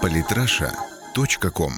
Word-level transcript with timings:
Политраша.ком 0.00 1.72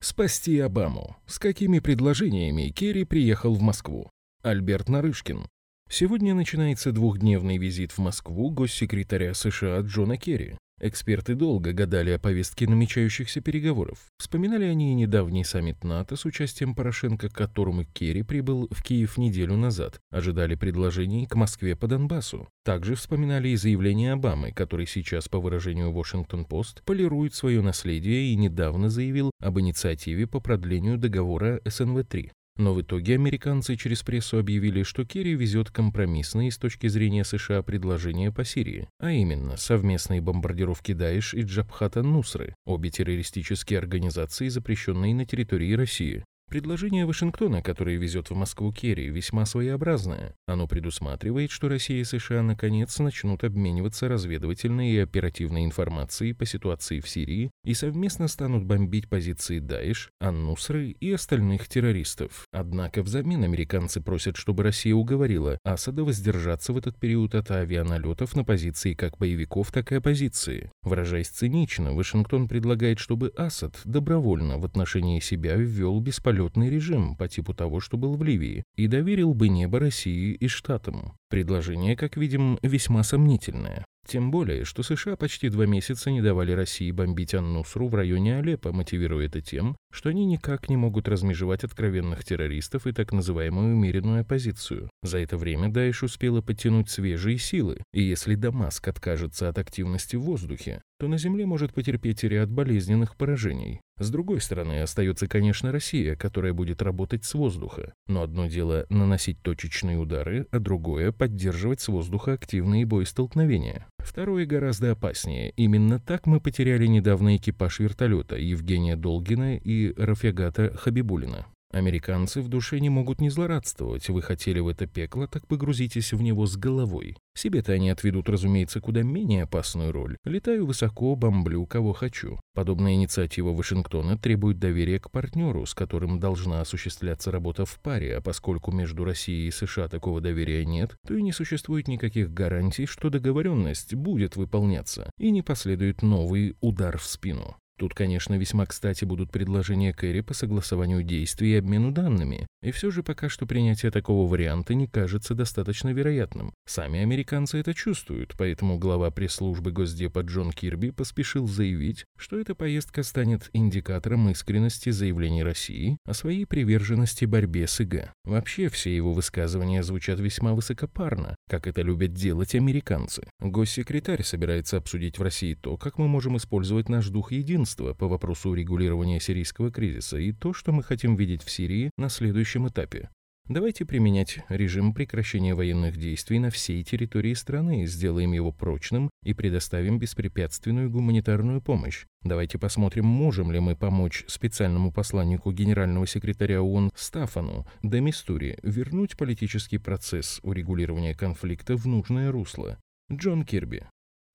Спасти 0.00 0.58
Обаму. 0.58 1.16
С 1.26 1.38
какими 1.38 1.78
предложениями 1.78 2.70
Керри 2.70 3.04
приехал 3.04 3.54
в 3.54 3.60
Москву? 3.60 4.10
Альберт 4.42 4.88
Нарышкин. 4.88 5.46
Сегодня 5.88 6.34
начинается 6.34 6.92
двухдневный 6.92 7.58
визит 7.58 7.92
в 7.92 7.98
Москву 7.98 8.50
госсекретаря 8.50 9.34
США 9.34 9.80
Джона 9.80 10.16
Керри. 10.16 10.56
Эксперты 10.82 11.34
долго 11.34 11.74
гадали 11.74 12.10
о 12.10 12.18
повестке 12.18 12.66
намечающихся 12.66 13.42
переговоров. 13.42 13.98
Вспоминали 14.18 14.64
они 14.64 14.92
и 14.92 14.94
недавний 14.94 15.44
саммит 15.44 15.84
НАТО 15.84 16.16
с 16.16 16.24
участием 16.24 16.74
Порошенко, 16.74 17.28
к 17.28 17.34
которому 17.34 17.84
Керри 17.84 18.22
прибыл 18.22 18.66
в 18.70 18.82
Киев 18.82 19.18
неделю 19.18 19.56
назад. 19.56 20.00
Ожидали 20.10 20.54
предложений 20.54 21.26
к 21.26 21.34
Москве 21.34 21.76
по 21.76 21.86
Донбассу. 21.86 22.48
Также 22.64 22.94
вспоминали 22.94 23.50
и 23.50 23.56
заявление 23.56 24.12
Обамы, 24.12 24.52
который 24.52 24.86
сейчас, 24.86 25.28
по 25.28 25.38
выражению 25.38 25.92
Washington-Post, 25.92 26.82
полирует 26.86 27.34
свое 27.34 27.60
наследие 27.60 28.32
и 28.32 28.36
недавно 28.36 28.88
заявил 28.88 29.30
об 29.38 29.60
инициативе 29.60 30.26
по 30.26 30.40
продлению 30.40 30.96
договора 30.96 31.60
СНВ-3. 31.66 32.30
Но 32.56 32.74
в 32.74 32.82
итоге 32.82 33.14
американцы 33.14 33.76
через 33.76 34.02
прессу 34.02 34.38
объявили, 34.38 34.82
что 34.82 35.04
Керри 35.04 35.34
везет 35.34 35.70
компромиссные 35.70 36.50
с 36.50 36.58
точки 36.58 36.88
зрения 36.88 37.24
США 37.24 37.62
предложения 37.62 38.30
по 38.32 38.44
Сирии, 38.44 38.88
а 38.98 39.12
именно 39.12 39.56
совместные 39.56 40.20
бомбардировки 40.20 40.92
Даиш 40.92 41.34
и 41.34 41.42
Джабхата 41.42 42.02
Нусры, 42.02 42.54
обе 42.66 42.90
террористические 42.90 43.78
организации, 43.78 44.48
запрещенные 44.48 45.14
на 45.14 45.24
территории 45.24 45.72
России. 45.74 46.24
Предложение 46.50 47.06
Вашингтона, 47.06 47.62
которое 47.62 47.96
везет 47.96 48.28
в 48.28 48.34
Москву 48.34 48.72
Керри, 48.72 49.08
весьма 49.08 49.46
своеобразное. 49.46 50.34
Оно 50.48 50.66
предусматривает, 50.66 51.52
что 51.52 51.68
Россия 51.68 52.00
и 52.00 52.04
США 52.04 52.42
наконец 52.42 52.98
начнут 52.98 53.44
обмениваться 53.44 54.08
разведывательной 54.08 54.90
и 54.90 54.98
оперативной 54.98 55.64
информацией 55.64 56.32
по 56.32 56.44
ситуации 56.44 56.98
в 56.98 57.08
Сирии 57.08 57.52
и 57.62 57.72
совместно 57.72 58.26
станут 58.26 58.64
бомбить 58.64 59.08
позиции 59.08 59.60
Даиш, 59.60 60.10
Ан-Нусры 60.20 60.90
и 60.90 61.12
остальных 61.12 61.68
террористов. 61.68 62.48
Однако 62.50 63.04
взамен 63.04 63.44
американцы 63.44 64.00
просят, 64.00 64.36
чтобы 64.36 64.64
Россия 64.64 64.96
уговорила 64.96 65.56
Асада 65.62 66.02
воздержаться 66.02 66.72
в 66.72 66.78
этот 66.78 66.98
период 66.98 67.36
от 67.36 67.52
авианалетов 67.52 68.34
на 68.34 68.42
позиции 68.42 68.94
как 68.94 69.18
боевиков, 69.18 69.70
так 69.70 69.92
и 69.92 69.94
оппозиции. 69.94 70.72
Выражаясь 70.82 71.28
цинично, 71.28 71.92
Вашингтон 71.92 72.48
предлагает, 72.48 72.98
чтобы 72.98 73.28
Асад 73.36 73.80
добровольно 73.84 74.58
в 74.58 74.64
отношении 74.64 75.20
себя 75.20 75.54
ввел 75.54 76.00
бесполезный 76.00 76.39
полетный 76.40 76.70
режим 76.70 77.16
по 77.16 77.28
типу 77.28 77.52
того, 77.52 77.80
что 77.80 77.98
был 77.98 78.16
в 78.16 78.22
Ливии, 78.22 78.64
и 78.74 78.86
доверил 78.86 79.34
бы 79.34 79.48
небо 79.48 79.78
России 79.78 80.32
и 80.32 80.48
Штатам. 80.48 81.18
Предложение, 81.30 81.96
как 81.96 82.16
видим, 82.16 82.58
весьма 82.60 83.04
сомнительное. 83.04 83.84
Тем 84.04 84.32
более, 84.32 84.64
что 84.64 84.82
США 84.82 85.14
почти 85.14 85.48
два 85.48 85.66
месяца 85.66 86.10
не 86.10 86.20
давали 86.20 86.50
России 86.50 86.90
бомбить 86.90 87.34
Ан-Нусру 87.34 87.86
в 87.86 87.94
районе 87.94 88.38
Алеппо, 88.38 88.72
мотивируя 88.72 89.26
это 89.26 89.40
тем, 89.40 89.76
что 89.92 90.08
они 90.08 90.24
никак 90.24 90.68
не 90.68 90.76
могут 90.76 91.06
размежевать 91.06 91.62
откровенных 91.62 92.24
террористов 92.24 92.88
и 92.88 92.92
так 92.92 93.12
называемую 93.12 93.76
умеренную 93.76 94.22
оппозицию. 94.22 94.90
За 95.04 95.18
это 95.18 95.36
время 95.36 95.68
Даиш 95.68 96.02
успела 96.02 96.40
подтянуть 96.40 96.90
свежие 96.90 97.38
силы, 97.38 97.84
и 97.92 98.02
если 98.02 98.34
Дамаск 98.34 98.88
откажется 98.88 99.48
от 99.48 99.58
активности 99.58 100.16
в 100.16 100.22
воздухе, 100.22 100.82
то 100.98 101.06
на 101.06 101.16
земле 101.16 101.46
может 101.46 101.72
потерпеть 101.72 102.24
ряд 102.24 102.50
болезненных 102.50 103.16
поражений. 103.16 103.80
С 103.98 104.10
другой 104.10 104.40
стороны, 104.40 104.80
остается, 104.80 105.28
конечно, 105.28 105.72
Россия, 105.72 106.16
которая 106.16 106.54
будет 106.54 106.80
работать 106.80 107.24
с 107.24 107.34
воздуха. 107.34 107.92
Но 108.06 108.22
одно 108.22 108.46
дело 108.46 108.86
наносить 108.88 109.42
точечные 109.42 109.98
удары, 109.98 110.46
а 110.50 110.58
другое– 110.58 111.12
поддерживать 111.20 111.82
с 111.82 111.88
воздуха 111.88 112.32
активные 112.32 112.86
боестолкновения. 112.86 113.86
Второе 113.98 114.46
гораздо 114.46 114.92
опаснее. 114.92 115.52
Именно 115.54 116.00
так 116.00 116.26
мы 116.26 116.40
потеряли 116.40 116.86
недавно 116.86 117.36
экипаж 117.36 117.78
вертолета 117.80 118.36
Евгения 118.36 118.96
Долгина 118.96 119.58
и 119.58 119.92
Рафигата 120.00 120.74
Хабибулина. 120.74 121.44
Американцы 121.72 122.40
в 122.40 122.48
душе 122.48 122.80
не 122.80 122.90
могут 122.90 123.20
не 123.20 123.30
злорадствовать. 123.30 124.08
Вы 124.08 124.22
хотели 124.22 124.58
в 124.58 124.66
это 124.66 124.86
пекло, 124.86 125.28
так 125.28 125.46
погрузитесь 125.46 126.12
в 126.12 126.20
него 126.20 126.46
с 126.46 126.56
головой. 126.56 127.16
Себе-то 127.34 127.72
они 127.72 127.90
отведут, 127.90 128.28
разумеется, 128.28 128.80
куда 128.80 129.02
менее 129.02 129.44
опасную 129.44 129.92
роль. 129.92 130.16
Летаю 130.24 130.66
высоко, 130.66 131.14
бомблю, 131.14 131.64
кого 131.66 131.92
хочу. 131.92 132.40
Подобная 132.54 132.94
инициатива 132.94 133.50
Вашингтона 133.50 134.18
требует 134.18 134.58
доверия 134.58 134.98
к 134.98 135.12
партнеру, 135.12 135.64
с 135.64 135.72
которым 135.72 136.18
должна 136.18 136.60
осуществляться 136.60 137.30
работа 137.30 137.64
в 137.64 137.78
паре, 137.78 138.16
а 138.16 138.20
поскольку 138.20 138.72
между 138.72 139.04
Россией 139.04 139.46
и 139.46 139.52
США 139.52 139.88
такого 139.88 140.20
доверия 140.20 140.64
нет, 140.64 140.96
то 141.06 141.14
и 141.14 141.22
не 141.22 141.30
существует 141.30 141.86
никаких 141.86 142.32
гарантий, 142.32 142.86
что 142.86 143.10
договоренность 143.10 143.94
будет 143.94 144.34
выполняться, 144.34 145.10
и 145.18 145.30
не 145.30 145.42
последует 145.42 146.02
новый 146.02 146.56
удар 146.60 146.98
в 146.98 147.04
спину. 147.04 147.56
Тут, 147.80 147.94
конечно, 147.94 148.34
весьма 148.34 148.66
кстати 148.66 149.06
будут 149.06 149.30
предложения 149.30 149.94
Кэрри 149.94 150.20
по 150.20 150.34
согласованию 150.34 151.02
действий 151.02 151.54
и 151.54 151.56
обмену 151.56 151.92
данными. 151.92 152.46
И 152.62 152.72
все 152.72 152.90
же 152.90 153.02
пока 153.02 153.30
что 153.30 153.46
принятие 153.46 153.90
такого 153.90 154.30
варианта 154.30 154.74
не 154.74 154.86
кажется 154.86 155.34
достаточно 155.34 155.88
вероятным. 155.88 156.52
Сами 156.66 157.00
американцы 157.00 157.56
это 157.56 157.72
чувствуют, 157.72 158.34
поэтому 158.36 158.78
глава 158.78 159.10
пресс-службы 159.10 159.72
Госдепа 159.72 160.20
Джон 160.20 160.52
Кирби 160.52 160.90
поспешил 160.90 161.46
заявить, 161.46 162.04
что 162.18 162.38
эта 162.38 162.54
поездка 162.54 163.02
станет 163.02 163.48
индикатором 163.54 164.28
искренности 164.28 164.90
заявлений 164.90 165.42
России 165.42 165.96
о 166.04 166.12
своей 166.12 166.44
приверженности 166.44 167.24
борьбе 167.24 167.66
с 167.66 167.80
ИГ. 167.80 168.12
Вообще 168.24 168.68
все 168.68 168.94
его 168.94 169.14
высказывания 169.14 169.82
звучат 169.82 170.20
весьма 170.20 170.52
высокопарно, 170.52 171.34
как 171.48 171.66
это 171.66 171.80
любят 171.80 172.12
делать 172.12 172.54
американцы. 172.54 173.22
Госсекретарь 173.40 174.22
собирается 174.22 174.76
обсудить 174.76 175.18
в 175.18 175.22
России 175.22 175.54
то, 175.54 175.78
как 175.78 175.96
мы 175.96 176.08
можем 176.08 176.36
использовать 176.36 176.90
наш 176.90 177.08
дух 177.08 177.32
единства 177.32 177.69
единства 177.70 177.94
по 177.94 178.08
вопросу 178.08 178.50
урегулирования 178.50 179.20
сирийского 179.20 179.70
кризиса 179.70 180.18
и 180.18 180.32
то, 180.32 180.52
что 180.52 180.72
мы 180.72 180.82
хотим 180.82 181.16
видеть 181.16 181.42
в 181.42 181.50
Сирии 181.50 181.90
на 181.96 182.08
следующем 182.08 182.68
этапе. 182.68 183.08
Давайте 183.48 183.84
применять 183.84 184.38
режим 184.48 184.94
прекращения 184.94 185.54
военных 185.54 185.96
действий 185.96 186.38
на 186.38 186.50
всей 186.50 186.84
территории 186.84 187.34
страны, 187.34 187.84
сделаем 187.86 188.32
его 188.32 188.52
прочным 188.52 189.10
и 189.24 189.34
предоставим 189.34 189.98
беспрепятственную 189.98 190.88
гуманитарную 190.88 191.60
помощь. 191.60 192.04
Давайте 192.22 192.58
посмотрим, 192.58 193.06
можем 193.06 193.50
ли 193.50 193.58
мы 193.58 193.74
помочь 193.74 194.24
специальному 194.28 194.92
посланнику 194.92 195.52
генерального 195.52 196.06
секретаря 196.06 196.62
ООН 196.62 196.90
Стафану 196.94 197.66
де 197.82 198.00
Мистури 198.00 198.56
вернуть 198.62 199.16
политический 199.16 199.78
процесс 199.78 200.40
урегулирования 200.44 201.14
конфликта 201.14 201.76
в 201.76 201.86
нужное 201.86 202.30
русло. 202.30 202.78
Джон 203.12 203.44
Кирби. 203.44 203.84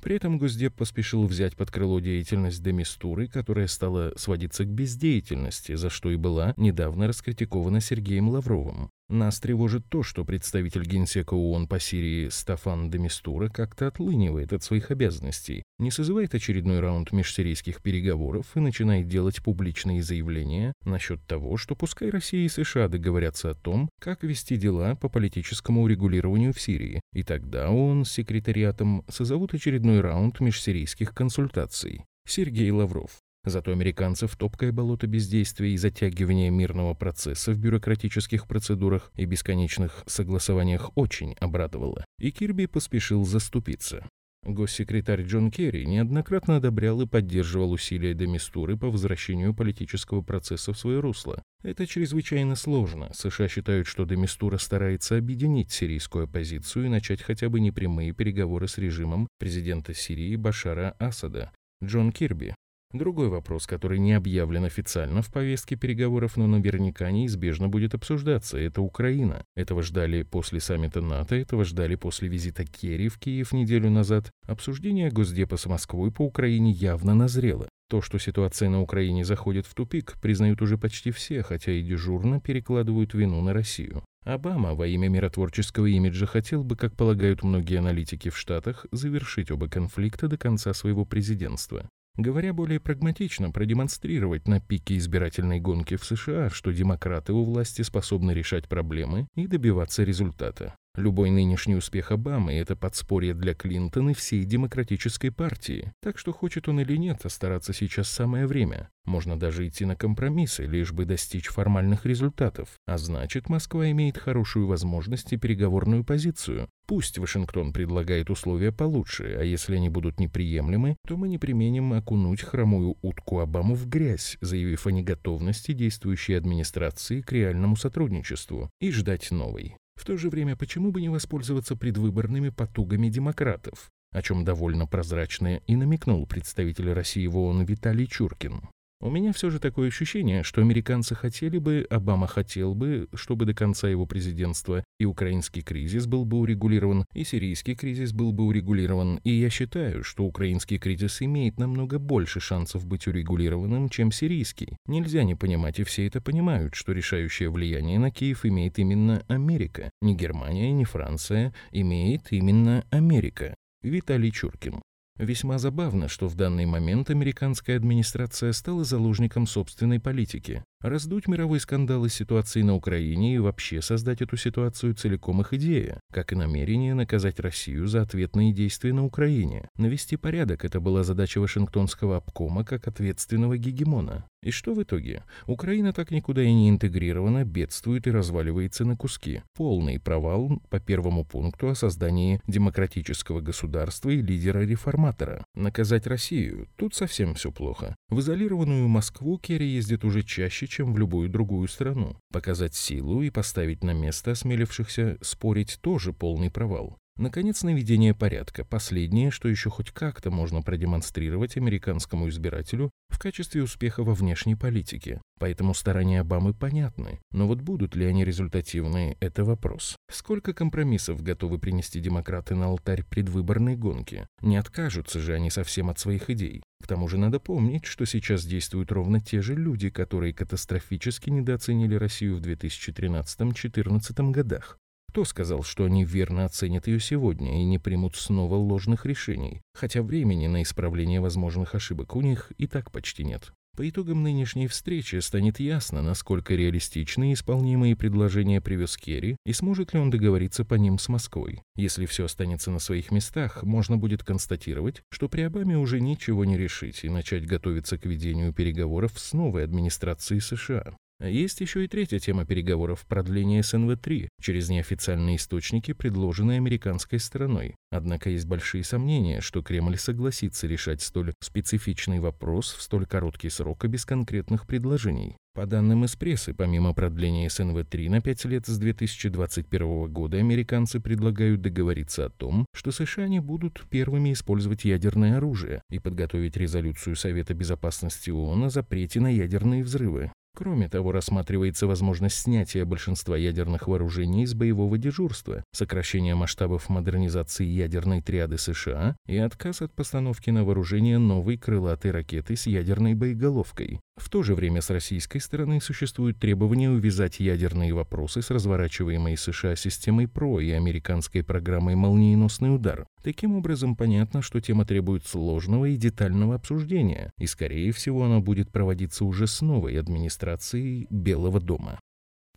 При 0.02 0.18
этом 0.18 0.38
Госдеп 0.38 0.76
поспешил 0.76 1.26
взять 1.26 1.56
под 1.56 1.72
крыло 1.72 2.00
деятельность 2.00 2.62
Демистуры, 2.62 3.28
которая 3.28 3.68
стала 3.68 4.14
сводиться 4.18 4.64
к 4.64 4.68
бездеятельности, 4.68 5.76
за 5.76 5.90
что 5.90 6.12
и 6.12 6.16
была 6.16 6.54
недавно 6.58 7.08
раскритикована 7.08 7.82
Сергеем 7.82 8.30
Лавровым. 8.30 8.92
Нас 9.08 9.40
тревожит 9.40 9.88
то, 9.88 10.02
что 10.02 10.26
представитель 10.26 10.84
Генсека 10.84 11.36
ООН 11.36 11.68
по 11.68 11.80
Сирии 11.80 12.30
Стафан 12.30 12.90
Демистура 12.90 13.50
как-то 13.50 13.86
отлынивает 13.86 14.52
от 14.52 14.64
своих 14.64 14.90
обязанностей, 14.90 15.62
не 15.78 15.92
созывает 15.92 16.34
очередной 16.34 16.80
раунд 16.80 17.12
межсирийских 17.12 17.84
переговоров 17.84 18.48
и 18.56 18.60
начинает 18.60 19.08
делать 19.08 19.44
публичные 19.44 20.02
заявления 20.02 20.74
насчет 20.86 21.24
того, 21.28 21.58
что 21.58 21.76
пускай 21.76 22.10
Россия 22.10 22.46
и 22.46 22.50
США 22.50 22.88
договорятся 22.88 23.52
о 23.52 23.54
том, 23.54 23.90
как 24.02 24.24
вести 24.24 24.58
дела 24.58 24.96
по 24.96 25.08
политическому 25.08 25.84
урегулированию 25.84 26.52
в 26.52 26.60
Сирии, 26.60 27.00
и 27.14 27.22
тогда 27.22 27.70
ООН 27.70 28.06
с 28.06 28.12
секретариатом 28.12 29.06
созовут 29.08 29.54
очередной 29.54 30.02
раунд 30.02 30.40
межсирийских 30.40 31.14
консультаций. 31.14 32.06
Сергей 32.28 32.72
Лавров. 32.72 33.12
Зато 33.46 33.72
американцев 33.72 34.36
топкое 34.36 34.72
болото 34.72 35.08
бездействия 35.08 35.72
и 35.72 35.78
затягивания 35.78 36.50
мирного 36.50 36.96
процесса 36.96 37.52
в 37.54 37.60
бюрократических 37.60 38.48
процедурах 38.48 39.12
и 39.16 39.26
бесконечных 39.26 40.04
согласованиях 40.08 40.92
очень 40.96 41.34
обрадовало, 41.40 42.04
и 42.20 42.32
Кирби 42.32 42.66
поспешил 42.66 43.24
заступиться. 43.24 44.10
Госсекретарь 44.46 45.24
Джон 45.24 45.50
Керри 45.50 45.88
неоднократно 45.88 46.58
одобрял 46.58 47.02
и 47.02 47.08
поддерживал 47.08 47.72
усилия 47.72 48.14
Демистуры 48.14 48.78
по 48.78 48.92
возвращению 48.92 49.56
политического 49.56 50.22
процесса 50.22 50.72
в 50.72 50.78
свое 50.78 51.00
русло. 51.00 51.42
Это 51.64 51.88
чрезвычайно 51.88 52.56
сложно. 52.56 53.10
США 53.14 53.48
считают, 53.48 53.88
что 53.88 54.06
Демистура 54.06 54.58
старается 54.58 55.18
объединить 55.18 55.72
сирийскую 55.72 56.26
оппозицию 56.26 56.86
и 56.86 56.90
начать 56.90 57.24
хотя 57.24 57.50
бы 57.50 57.60
непрямые 57.60 58.12
переговоры 58.12 58.68
с 58.68 58.78
режимом 58.78 59.28
президента 59.40 59.96
Сирии 59.96 60.36
Башара 60.36 60.96
Асада. 61.00 61.52
Джон 61.84 62.12
Кирби 62.12 62.54
Другой 62.96 63.28
вопрос, 63.28 63.68
который 63.68 64.00
не 64.00 64.14
объявлен 64.14 64.64
официально 64.64 65.22
в 65.22 65.30
повестке 65.30 65.76
переговоров, 65.76 66.38
но 66.38 66.48
наверняка 66.48 67.12
неизбежно 67.12 67.68
будет 67.68 67.94
обсуждаться, 67.94 68.58
это 68.58 68.82
Украина. 68.82 69.44
Этого 69.54 69.84
ждали 69.84 70.24
после 70.24 70.62
саммита 70.62 71.02
НАТО, 71.02 71.36
этого 71.36 71.66
ждали 71.66 71.96
после 71.96 72.30
визита 72.30 72.64
Керри 72.64 73.10
в 73.10 73.20
Киев 73.20 73.52
неделю 73.52 73.90
назад. 73.90 74.32
Обсуждение 74.48 75.12
Госдепа 75.12 75.58
с 75.58 75.66
Москвой 75.66 76.10
по 76.10 76.22
Украине 76.22 76.72
явно 76.72 77.16
назрело. 77.16 77.68
То, 77.90 78.00
что 78.00 78.18
ситуация 78.18 78.70
на 78.70 78.82
Украине 78.82 79.26
заходит 79.26 79.66
в 79.66 79.74
тупик, 79.74 80.16
признают 80.22 80.62
уже 80.62 80.78
почти 80.78 81.12
все, 81.12 81.44
хотя 81.44 81.74
и 81.74 81.82
дежурно 81.82 82.40
перекладывают 82.40 83.14
вину 83.14 83.42
на 83.42 83.52
Россию. 83.52 84.06
Обама 84.24 84.74
во 84.74 84.88
имя 84.88 85.10
миротворческого 85.10 85.88
имиджа 85.88 86.28
хотел 86.28 86.64
бы, 86.64 86.78
как 86.78 86.96
полагают 86.96 87.44
многие 87.44 87.80
аналитики 87.80 88.30
в 88.30 88.38
Штатах, 88.38 88.86
завершить 88.94 89.52
оба 89.52 89.68
конфликта 89.68 90.30
до 90.30 90.38
конца 90.38 90.74
своего 90.74 91.04
президентства. 91.04 91.90
Говоря 92.18 92.54
более 92.54 92.80
прагматично, 92.80 93.52
продемонстрировать 93.52 94.48
на 94.48 94.62
пике 94.62 94.98
избирательной 94.98 95.60
гонки 95.60 95.98
в 95.98 96.06
США, 96.06 96.50
что 96.50 96.72
демократы 96.72 97.34
у 97.34 97.44
власти 97.44 97.82
способны 97.82 98.32
решать 98.32 98.70
проблемы 98.70 99.28
и 99.36 99.48
добиваться 99.48 100.04
результата. 100.04 100.76
Любой 100.96 101.30
нынешний 101.30 101.76
успех 101.76 102.12
Обамы– 102.12 102.54
это 102.56 102.78
подспорье 102.78 103.34
для 103.34 103.54
Клинтона 103.54 104.12
и 104.12 104.14
всей 104.14 104.46
демократической 104.46 105.30
партии. 105.30 105.92
Так 106.02 106.18
что 106.18 106.32
хочет 106.32 106.70
он 106.70 106.80
или 106.80 106.96
нет, 106.96 107.22
а 107.24 107.30
стараться 107.30 107.74
сейчас 107.74 108.08
самое 108.08 108.48
время. 108.48 108.90
Можно 109.06 109.38
даже 109.38 109.68
идти 109.68 109.84
на 109.86 109.96
компромиссы, 109.96 110.66
лишь 110.66 110.94
бы 110.94 111.06
достичь 111.06 111.48
формальных 111.48 112.06
результатов. 112.06 112.70
А 112.88 112.98
значит, 112.98 113.50
Москва 113.50 113.92
имеет 113.92 114.18
хорошую 114.18 114.68
возможность 114.68 115.34
и 115.34 115.38
переговорную 115.38 116.06
позицию. 116.06 116.70
Пусть 116.88 117.18
Вашингтон 117.18 117.74
предлагает 117.74 118.30
условия 118.30 118.72
получше, 118.72 119.38
а 119.40 119.44
если 119.44 119.76
они 119.76 119.90
будут 119.90 120.20
неприемлемы, 120.20 120.96
то 121.06 121.18
мы 121.18 121.28
не 121.28 121.38
применим 121.38 121.94
окунуть 121.94 122.42
хромую 122.42 122.98
утку 123.02 123.40
Обаму 123.40 123.76
в 123.76 123.88
грязь, 123.88 124.38
заявив 124.40 124.88
о 124.88 124.92
неготовности 124.92 125.74
действующей 125.74 126.38
администрации 126.38 127.22
к 127.22 127.32
реальному 127.32 127.76
сотрудничеству, 127.76 128.70
и 128.80 128.92
ждать 128.92 129.30
новой. 129.32 129.76
В 129.96 130.06
то 130.06 130.18
же 130.18 130.30
время, 130.30 130.56
почему 130.56 130.92
бы 130.92 131.02
не 131.02 131.10
воспользоваться 131.10 131.76
предвыборными 131.76 132.50
потугами 132.50 133.10
демократов, 133.10 133.92
о 134.12 134.22
чем 134.22 134.44
довольно 134.44 134.88
прозрачно 134.88 135.58
и 135.68 135.76
намекнул 135.76 136.26
представитель 136.28 136.94
России 136.94 137.26
в 137.28 137.38
ООН 137.38 137.64
Виталий 137.64 138.08
Чуркин. 138.08 138.70
У 139.06 139.12
меня 139.12 139.34
все 139.34 139.52
же 139.52 139.60
такое 139.60 139.90
ощущение, 139.90 140.42
что 140.42 140.62
американцы 140.62 141.14
хотели 141.14 141.60
бы, 141.60 141.86
Обама 141.92 142.26
хотел 142.26 142.74
бы, 142.74 143.08
чтобы 143.14 143.46
до 143.46 143.54
конца 143.54 143.88
его 143.88 144.08
президентства 144.08 144.84
и 144.98 145.06
украинский 145.06 145.62
кризис 145.62 146.08
был 146.08 146.26
бы 146.26 146.40
урегулирован, 146.40 147.06
и 147.14 147.24
сирийский 147.24 147.76
кризис 147.76 148.14
был 148.14 148.32
бы 148.32 148.46
урегулирован, 148.46 149.20
и 149.24 149.30
я 149.30 149.52
считаю, 149.52 150.04
что 150.04 150.24
украинский 150.24 150.80
кризис 150.80 151.22
имеет 151.22 151.60
намного 151.60 152.00
больше 152.00 152.40
шансов 152.40 152.88
быть 152.88 153.06
урегулированным, 153.06 153.90
чем 153.90 154.12
сирийский. 154.12 154.76
Нельзя 154.88 155.24
не 155.24 155.36
понимать, 155.36 155.80
и 155.80 155.84
все 155.84 156.08
это 156.08 156.20
понимают, 156.20 156.74
что 156.74 156.92
решающее 156.92 157.52
влияние 157.52 158.00
на 158.00 158.10
Киев 158.10 158.44
имеет 158.44 158.80
именно 158.80 159.24
Америка. 159.28 159.92
Не 160.02 160.16
Германия, 160.16 160.72
не 160.72 160.84
Франция, 160.84 161.54
имеет 161.72 162.32
именно 162.32 162.84
Америка. 162.90 163.54
Виталий 163.84 164.32
Чуркин. 164.32 164.82
Весьма 165.18 165.58
забавно, 165.60 166.10
что 166.10 166.28
в 166.28 166.36
данный 166.36 166.66
момент 166.66 167.10
американская 167.10 167.78
администрация 167.78 168.52
стала 168.52 168.84
заложником 168.84 169.48
собственной 169.48 170.00
политики. 170.00 170.66
Раздуть 170.86 171.28
мировой 171.28 171.60
скандал 171.60 172.06
из 172.06 172.14
ситуации 172.14 172.62
на 172.62 172.76
Украине 172.76 173.34
и 173.34 173.40
вообще 173.40 173.82
создать 173.82 174.22
эту 174.22 174.38
ситуацию 174.38 174.94
целиком 174.94 175.42
их 175.42 175.52
идея, 175.54 176.00
как 176.14 176.32
и 176.32 176.36
намерение 176.36 176.94
наказать 176.94 177.40
Россию 177.40 177.88
за 177.88 178.04
ответные 178.04 178.54
действия 178.54 178.94
на 178.94 179.04
Украине. 179.04 179.68
Навести 179.78 180.16
порядок– 180.16 180.64
это 180.64 180.80
была 180.80 181.04
задача 181.04 181.40
Вашингтонского 181.40 182.18
обкома 182.18 182.64
как 182.64 182.88
ответственного 182.88 183.58
гегемона. 183.58 184.26
И 184.46 184.52
что 184.52 184.76
в 184.76 184.84
итоге? 184.84 185.24
Украина 185.48 185.92
так 185.92 186.12
никуда 186.12 186.44
и 186.44 186.54
не 186.54 186.70
интегрирована, 186.70 187.46
бедствует 187.46 188.06
и 188.06 188.12
разваливается 188.12 188.86
на 188.86 188.96
куски. 188.96 189.42
Полный 189.56 190.00
провал 190.00 190.62
по 190.70 190.80
первому 190.80 191.26
пункту 191.26 191.70
о 191.70 191.74
создании 191.74 192.40
демократического 192.46 193.42
государства 193.42 194.12
и 194.12 194.22
лидера-реформатора. 194.22 195.44
Наказать 195.56 196.06
Россию– 196.06 196.68
тут 196.76 196.94
совсем 196.94 197.34
все 197.34 197.52
плохо. 197.52 197.96
В 198.10 198.20
изолированную 198.20 198.88
Москву 198.88 199.40
Керри 199.40 199.68
ездит 199.68 200.06
уже 200.06 200.22
чаще, 200.22 200.68
чем 200.76 200.94
в 200.94 200.98
любую 200.98 201.30
другую 201.30 201.70
страну. 201.70 202.18
Показать 202.34 202.76
силу 202.76 203.22
и 203.22 203.30
поставить 203.30 203.82
на 203.82 203.92
место 203.92 204.32
осмелившихся 204.32 205.18
спорить 205.22 205.80
тоже 205.82 206.12
полный 206.12 206.52
провал. 206.52 206.98
Наконец, 207.18 207.64
наведение 207.64 208.14
порядка. 208.14 208.66
Последнее, 208.66 209.32
что 209.32 209.48
еще 209.48 209.70
хоть 209.70 209.92
как-то 209.92 210.32
можно 210.32 210.62
продемонстрировать 210.62 211.56
американскому 211.56 212.28
избирателю 212.28 212.92
в 213.08 213.18
качестве 213.20 213.64
успеха 213.64 214.04
во 214.04 214.14
внешней 214.14 214.56
политике. 214.56 215.22
Поэтому 215.40 215.74
старания 215.74 216.20
Обамы 216.20 216.54
понятны. 216.54 217.20
Но 217.32 217.48
вот 217.48 217.62
будут 217.62 217.96
ли 217.96 218.06
они 218.06 218.26
результативны– 218.26 219.16
это 219.22 219.46
вопрос. 219.46 219.96
Сколько 220.12 220.54
компромиссов 220.54 221.24
готовы 221.24 221.58
принести 221.58 222.02
демократы 222.02 222.54
на 222.54 222.66
алтарь 222.66 223.04
предвыборной 223.04 223.78
гонки? 223.78 224.28
Не 224.42 224.58
откажутся 224.58 225.22
же 225.22 225.36
они 225.36 225.50
совсем 225.50 225.90
от 225.90 226.00
своих 226.00 226.30
идей. 226.30 226.64
К 226.84 226.88
тому 226.88 227.08
же 227.08 227.18
надо 227.18 227.40
помнить, 227.40 227.86
что 227.86 228.06
сейчас 228.06 228.46
действуют 228.46 228.92
ровно 228.92 229.22
те 229.22 229.42
же 229.42 229.56
люди, 229.56 229.90
которые 229.90 230.34
катастрофически 230.34 231.30
недооценили 231.30 231.96
Россию 231.96 232.36
в 232.36 232.42
2013-2014 232.42 234.32
годах. 234.32 234.78
Кто 235.16 235.24
сказал, 235.24 235.64
что 235.64 235.86
они 235.86 236.04
верно 236.04 236.44
оценят 236.44 236.88
ее 236.88 237.00
сегодня 237.00 237.62
и 237.62 237.64
не 237.64 237.80
примут 237.80 238.18
снова 238.18 238.56
ложных 238.56 239.06
решений, 239.06 239.62
хотя 239.74 240.02
времени 240.02 240.48
на 240.48 240.62
исправление 240.62 241.22
возможных 241.22 241.74
ошибок 241.74 242.18
у 242.18 242.22
них 242.22 242.52
и 242.58 242.68
так 242.68 242.92
почти 242.92 243.24
нет? 243.24 243.54
По 243.78 243.88
итогам 243.88 244.24
нынешней 244.24 244.68
встречи 244.68 245.16
станет 245.22 245.62
ясно, 245.62 246.02
насколько 246.02 246.54
реалистичны 246.54 247.32
исполнимые 247.32 247.96
предложения 247.96 248.60
привез 248.60 248.98
Керри 248.98 249.38
и 249.46 249.54
сможет 249.54 249.94
ли 249.94 250.02
он 250.02 250.10
договориться 250.10 250.66
по 250.66 250.74
ним 250.74 251.00
с 251.00 251.08
Москвой. 251.08 251.62
Если 251.78 252.06
все 252.08 252.26
останется 252.26 252.70
на 252.70 252.80
своих 252.80 253.10
местах, 253.10 253.64
можно 253.64 253.96
будет 253.96 254.22
констатировать, 254.22 255.02
что 255.12 255.30
при 255.30 255.44
Обаме 255.44 255.78
уже 255.78 256.02
ничего 256.02 256.44
не 256.44 256.58
решить 256.58 257.06
и 257.06 257.10
начать 257.10 257.48
готовиться 257.48 257.98
к 257.98 258.06
ведению 258.06 258.52
переговоров 258.52 259.14
с 259.16 259.32
новой 259.32 259.64
администрацией 259.64 260.42
США. 260.42 260.94
Есть 261.22 261.62
еще 261.62 261.86
и 261.86 261.88
третья 261.88 262.20
тема 262.20 262.46
переговоров– 262.46 263.06
продление 263.08 263.62
СНВ-3 263.62 264.28
через 264.42 264.70
неофициальные 264.70 265.38
источники, 265.38 265.94
предложенные 265.94 266.58
американской 266.58 267.20
стороной. 267.20 267.76
Однако 267.90 268.30
есть 268.30 268.46
большие 268.46 268.84
сомнения, 268.84 269.40
что 269.40 269.62
Кремль 269.62 269.98
согласится 269.98 270.68
решать 270.68 271.02
столь 271.02 271.34
специфичный 271.42 272.20
вопрос 272.20 272.74
в 272.74 272.82
столь 272.82 273.06
короткий 273.06 273.50
срок 273.50 273.86
и 273.86 273.88
без 273.88 274.06
конкретных 274.06 274.68
предложений. 274.68 275.38
По 275.56 275.66
данным 275.66 276.04
из 276.04 276.18
прессы, 276.18 276.54
помимо 276.54 276.94
продления 276.94 277.48
СНВ-3 277.48 278.10
на 278.10 278.20
5 278.20 278.46
лет 278.46 278.68
с 278.68 278.78
2021 278.78 280.12
года, 280.12 280.36
американцы 280.36 281.00
предлагают 281.00 281.62
договориться 281.62 282.26
о 282.26 282.30
том, 282.30 282.66
что 282.76 282.92
США 282.92 283.30
не 283.30 283.40
будут 283.40 283.86
первыми 283.90 284.34
использовать 284.34 284.84
ядерное 284.84 285.38
оружие 285.38 285.82
и 285.90 286.00
подготовить 286.00 286.58
резолюцию 286.58 287.16
Совета 287.16 287.54
Безопасности 287.54 288.32
ООН 288.32 288.66
о 288.66 288.70
запрете 288.70 289.22
на 289.22 289.30
ядерные 289.30 289.82
взрывы. 289.82 290.30
Кроме 290.56 290.88
того, 290.88 291.12
рассматривается 291.12 291.86
возможность 291.86 292.38
снятия 292.38 292.86
большинства 292.86 293.36
ядерных 293.36 293.90
вооружений 293.90 294.44
из 294.44 294.54
боевого 294.54 294.98
дежурства, 294.98 295.66
сокращение 295.74 296.34
масштабов 296.34 296.88
модернизации 296.88 297.66
ядерной 297.66 298.22
триады 298.22 298.58
США 298.58 299.18
и 299.28 299.36
отказ 299.36 299.82
от 299.82 299.94
постановки 299.94 300.52
на 300.52 300.64
вооружение 300.64 301.18
новой 301.18 301.58
крылатой 301.58 302.12
ракеты 302.12 302.56
с 302.56 302.68
ядерной 302.68 303.16
боеголовкой. 303.16 304.00
В 304.18 304.30
то 304.30 304.44
же 304.44 304.56
время 304.56 304.82
с 304.82 304.90
российской 304.90 305.40
стороны 305.40 305.82
существует 305.82 306.40
требование 306.40 306.90
увязать 306.90 307.40
ядерные 307.42 307.94
вопросы 307.94 308.42
с 308.42 308.50
разворачиваемой 308.50 309.36
США 309.36 309.76
системой 309.76 310.28
ПРО 310.28 310.62
и 310.62 310.72
американской 310.72 311.44
программой 311.44 311.96
«Молниеносный 311.96 312.74
удар». 312.74 313.08
Таким 313.24 313.56
образом, 313.56 313.96
понятно, 313.96 314.42
что 314.42 314.62
тема 314.62 314.86
требует 314.86 315.26
сложного 315.28 315.86
и 315.86 315.98
детального 315.98 316.56
обсуждения, 316.56 317.34
и, 317.38 317.46
скорее 317.46 317.92
всего, 317.92 318.24
она 318.24 318.40
будет 318.40 318.72
проводиться 318.72 319.26
уже 319.26 319.48
с 319.48 319.62
новой 319.62 320.00
администрацией 320.00 321.08
Белого 321.10 321.60
дома. 321.60 322.00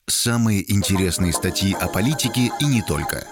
Самые 0.07 0.73
интересные 0.73 1.33
статьи 1.33 1.75
о 1.75 1.89
политике 1.89 2.51
и 2.61 2.65
не 2.65 2.83
только. 2.83 3.27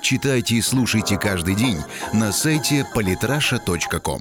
Читайте 0.00 0.56
и 0.56 0.62
слушайте 0.62 1.18
каждый 1.18 1.54
день 1.54 1.78
на 2.12 2.30
сайте 2.30 2.86
polytrasha.com. 2.94 4.20